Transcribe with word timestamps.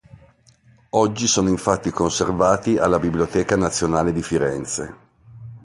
Oggi 0.95 1.27
sono 1.27 1.49
infatti 1.49 1.91
conservati 1.91 2.75
alla 2.79 2.97
Biblioteca 2.97 3.55
Nazionale 3.55 4.11
di 4.11 4.23
Firenze. 4.23 4.95